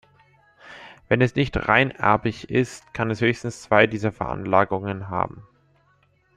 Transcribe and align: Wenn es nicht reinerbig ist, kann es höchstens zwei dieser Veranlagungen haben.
Wenn 1.09 1.21
es 1.21 1.35
nicht 1.35 1.55
reinerbig 1.55 2.49
ist, 2.49 2.91
kann 2.91 3.11
es 3.11 3.21
höchstens 3.21 3.61
zwei 3.61 3.85
dieser 3.85 4.11
Veranlagungen 4.11 5.09
haben. 5.11 5.43